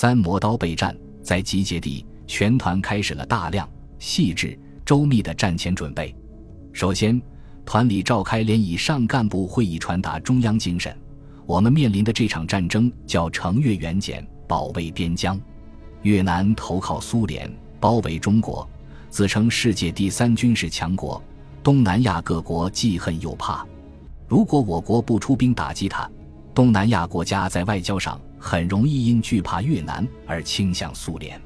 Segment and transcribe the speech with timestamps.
[0.00, 6.14] 三磨刀备战，在集结地，全团开始了大量、细致、周密的战前准备。
[6.72, 7.20] 首先，
[7.66, 10.96] 团里召开连以上干部会议，传达中央精神：
[11.46, 15.36] 我们面临的这场战争叫城越援柬，保卫边疆。
[16.02, 18.70] 越南投靠苏联，包围中国，
[19.10, 21.20] 自称世界第三军事强国，
[21.60, 23.66] 东南亚各国既恨又怕。
[24.28, 26.08] 如果我国不出兵打击他，
[26.54, 31.40] 东南亚国家在外交上很容易因惧怕越南而倾向苏联。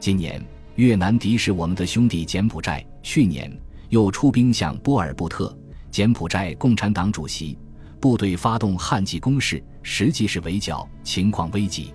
[0.00, 0.42] 今年
[0.76, 3.50] 越南敌视我们的兄弟柬埔寨，去年
[3.88, 5.56] 又出兵向波尔布特，
[5.90, 7.58] 柬埔寨共产党主席
[8.00, 11.92] 部队发动旱季攻势，实际是围剿，情况危急。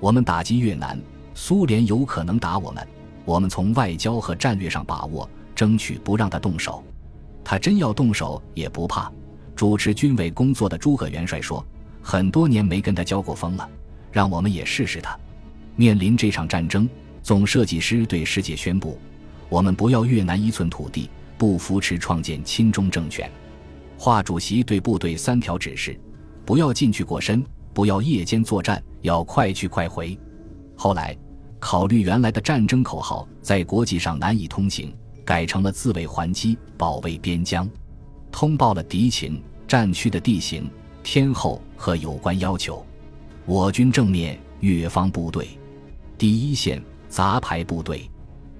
[0.00, 1.00] 我们打击越南。
[1.40, 2.84] 苏联有可能打我们，
[3.24, 6.82] 我们从外交和战略上把握，争取不让他动手。
[7.44, 9.08] 他真要动手也不怕。
[9.54, 11.64] 主持军委工作的诸葛元帅说
[12.02, 13.68] ：“很多年没跟他交过锋了，
[14.10, 15.18] 让我们也试试他。”
[15.76, 16.88] 面临这场战争，
[17.22, 18.98] 总设计师对世界宣布
[19.48, 23.30] ：“我们不要越南一寸土地，不扶持创建亲中政权。”
[23.98, 25.98] 华主席对部队三条指示：
[26.44, 30.18] 不要进去过深，不要夜间作战，要快去快回。
[30.76, 31.16] 后来。
[31.60, 34.94] 考虑原来的战争口号在国际上难以通行，
[35.24, 37.68] 改成了自卫还击、保卫边疆。
[38.30, 40.70] 通报了敌情、战区的地形、
[41.10, 42.84] 天后和有关要求。
[43.46, 45.48] 我军正面越方部队，
[46.18, 48.10] 第一线杂牌部队，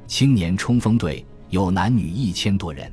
[0.06, 2.90] 青年冲锋队有男女一千多人，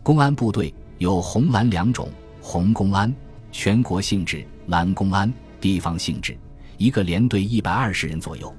[0.00, 2.08] 公安部队有红蓝两种，
[2.40, 3.12] 红公安
[3.50, 5.28] 全国性质，蓝公安
[5.60, 6.38] 地方性质，
[6.78, 8.54] 一个连队一百二十人左右。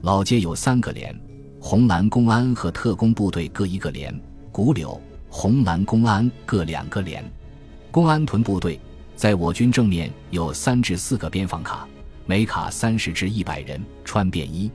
[0.00, 1.14] 老街有三个连，
[1.60, 4.10] 红蓝公安和特工部队各一个连；
[4.50, 7.22] 古柳、红蓝公安各两个连。
[7.90, 8.80] 公安屯部队
[9.16, 11.88] 在我军正面有三至四个边防卡，
[12.26, 14.70] 每卡三十至一百人，穿便衣。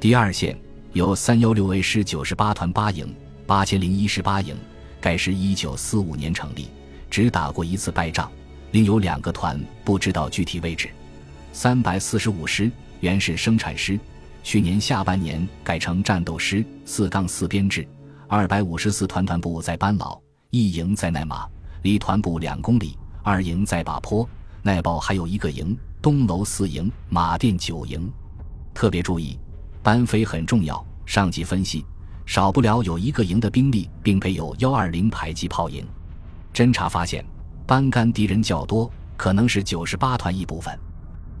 [0.00, 0.58] 第二线
[0.94, 3.14] 有三幺六 A 师九十八团八营、
[3.46, 4.56] 八千零一十八营，
[5.02, 6.68] 该师一九四五年成立，
[7.10, 8.32] 只打过一次败仗。
[8.70, 10.88] 另有两个团不知道具体位置。
[11.52, 14.00] 三百四十五师原是生产师。
[14.42, 17.86] 去年下半年改成战斗师四杠四编制，
[18.28, 20.18] 二百五十四团团部在班老，
[20.48, 21.46] 一营在奈马，
[21.82, 24.28] 离团部两公里；二营在把坡，
[24.60, 28.12] 奈报还有一个营，东楼四营，马店九营。
[28.74, 29.38] 特别注意，
[29.82, 30.84] 班飞很重要。
[31.06, 31.82] 上级分析，
[32.26, 35.86] 少不了有一个营的兵力，并配有幺二零迫击炮营。
[36.52, 37.24] 侦查发现，
[37.66, 40.78] 班干敌人较多，可能是九十八团一部分。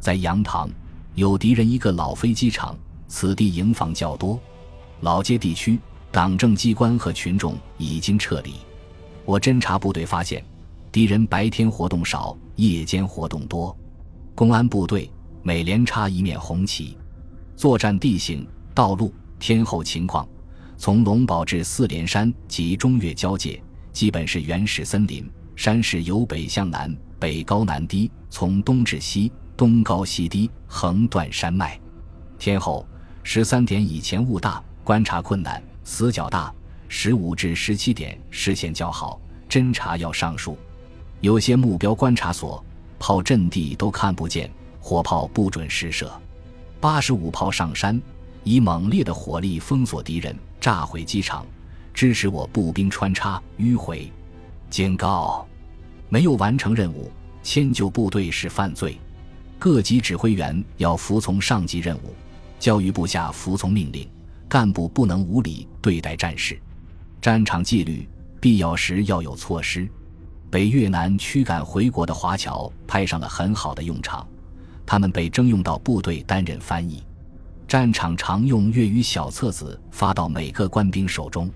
[0.00, 0.70] 在杨塘，
[1.14, 2.74] 有敌人一个老飞机场。
[3.08, 4.40] 此地营房较多，
[5.00, 5.78] 老街地区
[6.10, 8.54] 党政机关和群众已经撤离。
[9.26, 10.42] 我侦察部队发现，
[10.94, 13.76] 敌人白天活动少，夜间活动多。
[14.32, 15.10] 公安部队
[15.42, 16.96] 每连插一面红旗。
[17.56, 20.24] 作战地形、道路、天候情况：
[20.76, 23.60] 从龙堡至四连山及中越交界，
[23.92, 31.76] 基本是原始森林，山势由北向南，北高南低；从东至西，东高西低，横断山脉。
[32.38, 32.86] 天候。
[33.24, 36.54] 十三点以前雾大，观察困难；死角大。
[36.86, 40.56] 十五至十七点视线较好，侦察要上树。
[41.24, 42.62] 有些目标观察所、
[42.98, 46.12] 炮阵地都看不见，火炮不准试射。
[46.82, 47.98] 八十五炮上山，
[48.42, 51.46] 以猛烈的火力封锁敌人，炸毁机场，
[51.94, 54.12] 支持我步兵穿插迂回。
[54.68, 55.48] 警告：
[56.10, 57.10] 没有完成任务，
[57.42, 59.00] 迁就部队是犯罪。
[59.58, 62.14] 各级指挥员要服从上级任务。
[62.58, 64.06] 教育部下服从命令，
[64.46, 66.60] 干部不能无理对待战士。
[67.22, 68.06] 战场纪律
[68.42, 69.88] 必要时要有措施。
[70.54, 74.24] 被越南驱赶回国的华侨派上了很好的用场，
[74.86, 77.02] 他们被征用到部队担任翻译。
[77.66, 81.50] 战场常用粤语小册子发到每个官兵手中。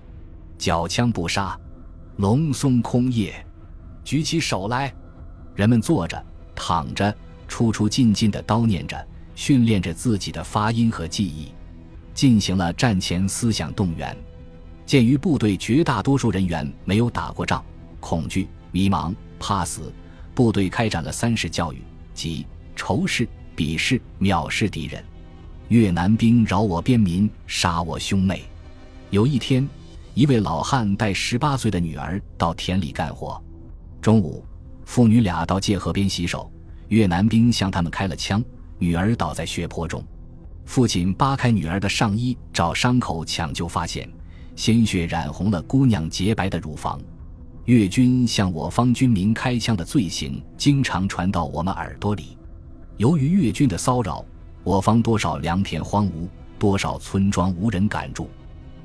[0.57, 1.57] 缴枪不杀，
[2.17, 3.33] 龙松空叶，
[4.03, 4.93] 举起手来。
[5.55, 6.21] 人们坐着、
[6.53, 7.15] 躺着，
[7.47, 9.07] 出出进进的叨念着。
[9.33, 11.53] 训练着自己的发音和记忆，
[12.13, 14.13] 进行了战前思想动员。
[14.85, 17.63] 鉴于部队绝大多数人员没有打过仗，
[18.01, 19.93] 恐惧、迷茫、怕死，
[20.33, 21.81] 部队开展了三式教育，
[22.13, 22.45] 即
[22.75, 25.03] 仇视、鄙视、藐视敌人。
[25.67, 28.43] 越南兵扰我边民，杀我兄妹。
[29.11, 29.67] 有一天，
[30.13, 33.41] 一位老汉带十八岁的女儿到田里干活。
[34.01, 34.43] 中午，
[34.85, 36.51] 父女俩到界河边洗手，
[36.87, 38.43] 越南兵向他们开了枪。
[38.77, 40.03] 女儿倒在血泊中，
[40.65, 44.09] 父亲扒开女儿的上衣，找伤口抢救，发现
[44.55, 46.99] 鲜血染红了姑娘洁白的乳房。
[47.69, 52.35] 越军向我方军民开枪的罪行经常传到我们耳朵里。
[52.97, 54.25] 由于越军的骚扰，
[54.63, 56.27] 我方多少良田荒芜，
[56.57, 58.27] 多少村庄无人敢住。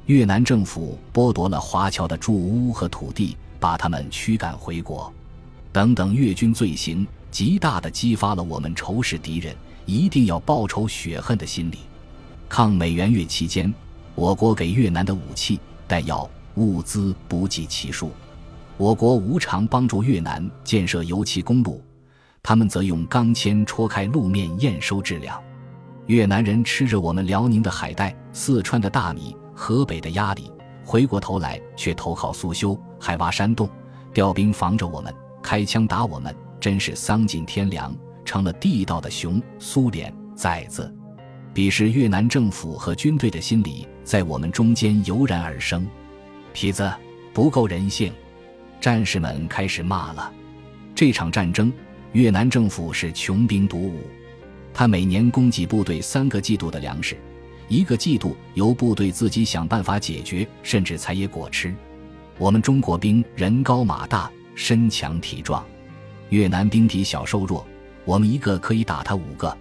[0.05, 5.11] 越南政府剥夺了华侨的住屋和土地，把他们驱赶回国，
[5.73, 11.79] 等等越军罪行，极大的激发了我们仇视敌人、一定要报仇雪恨的心理。
[12.51, 13.73] 抗美援越期间，
[14.15, 15.59] 我国给越南的武器、
[15.89, 18.11] 弹药、物资不计其数。
[18.77, 21.83] 我国无偿帮助越南建设油气公路，
[22.43, 25.41] 他们则用钢钎戳开路面验收质量。
[26.07, 29.37] 越南人吃着我们辽宁的海带、四川的大米。
[29.57, 30.51] 河北的鸭梨，
[30.85, 33.71] 回过头来却投靠苏修，还挖山洞，
[34.13, 40.93] 调兵防着我们，开枪打我们，真是丧尽天良，成了地道的熊、苏联崽子。
[41.53, 45.87] 彼时越南政府和军队的心理在我们中间油然而生。
[46.53, 46.93] 痞子
[47.33, 48.13] 不够人性，
[48.85, 50.31] 战士们开始骂了。
[50.95, 51.73] 这场战争，
[52.13, 54.03] 越南政府是穷兵黩武，
[54.75, 57.17] 他每年供给部队三个季度的粮食。
[57.67, 61.75] 一个季度由部队自己想办法解决，甚至采野果吃。
[62.37, 65.65] 我们中国兵人高马大，身强体壮；
[66.29, 67.67] 越南兵体小瘦弱，
[68.05, 69.57] 我们一个可以打他五个。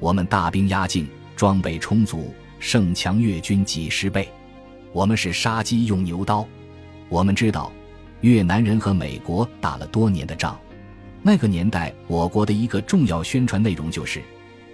[0.00, 4.28] 我们大兵压境，装备充足，胜强越军几十倍。
[4.92, 6.44] 我们是杀鸡用牛刀。
[7.08, 7.70] 我们知道，
[8.20, 10.58] 越南人和美国打了多年的仗。
[11.22, 14.22] 那个年代，我国的一个重要宣传内容就是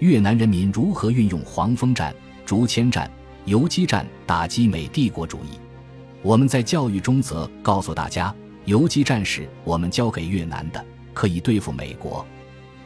[0.00, 2.14] 越南人民如何运用黄蜂战。
[2.44, 3.08] 竹签战、
[3.44, 5.58] 游击战打击美帝国主义。
[6.22, 8.34] 我们在教育中则告诉大家，
[8.64, 10.84] 游击战是我们教给越南的，
[11.14, 12.26] 可以对付美国。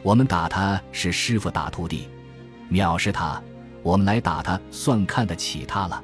[0.03, 2.07] 我们打他是师傅打徒弟，
[2.71, 3.41] 藐视他，
[3.81, 6.01] 我们来打他算看得起他了。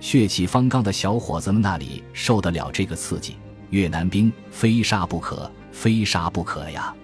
[0.00, 3.36] 血气方刚的小伙子们那里受得了这个刺激？
[3.74, 6.94] 越南兵非杀不可，非杀不可呀！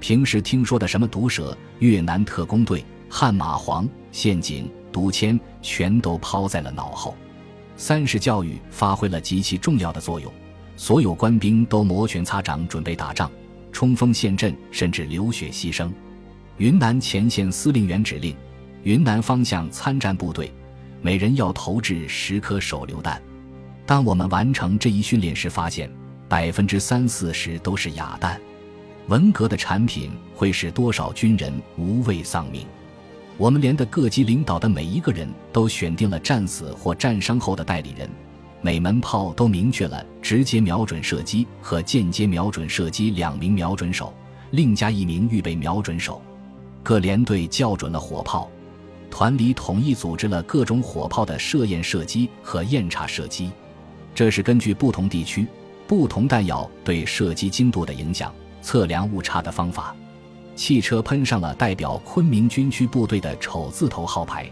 [0.00, 4.68] 平时听说的什么毒蛇、越南特工队、悍马黄陷阱。
[4.90, 7.14] 毒签全都抛在了脑后，
[7.76, 10.32] 三是教育发挥了极其重要的作用，
[10.76, 13.30] 所有官兵都摩拳擦掌准备打仗，
[13.70, 15.88] 冲锋陷阵，甚至流血牺牲。
[16.56, 18.34] 云南前线司令员指令，
[18.82, 20.52] 云南方向参战部队
[21.00, 23.22] 每人要投掷十颗手榴弹。
[23.86, 25.88] 当我们完成这一训练时，发现
[26.28, 28.40] 百分之三四十都是哑弹。
[29.06, 32.66] 文革的产品会使多少军人无畏丧命？
[33.38, 38.10] 我们连的各级领导的每一个人都选定了战死或战伤后的代理人，
[38.60, 44.12] 每门炮都明确了直接瞄准射击和间接瞄准射击两名瞄准手，
[44.50, 46.20] 另加一名预备瞄准手。
[46.82, 48.50] 各连队校准了火炮，
[49.10, 53.50] 团里统一组织了各种火炮的设验射击和验查射击。
[54.14, 55.46] 这是根据不同地区、
[55.88, 58.30] 不同弹药对射击精度的影响
[58.60, 59.96] 测量误差的方法。
[60.54, 64.50] 汽车喷上了代表昆明军区部队的丑字头号牌，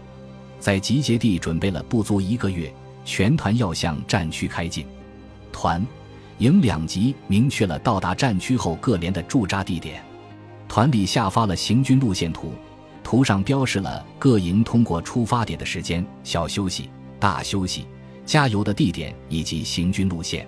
[0.59, 2.73] 在集结地准备了不足一个月，
[3.05, 4.83] 全团要向战区开进。
[5.51, 5.85] 团、
[6.39, 10.01] 营两级明确了到达战区后各连的驻扎地点。
[10.67, 12.51] 团里下发了行军路线图，
[13.03, 16.89] 图上标示了各营通过出发点的时间、小休息、
[17.19, 17.85] 大休息、
[18.25, 20.47] 加油的地点以及行军路线。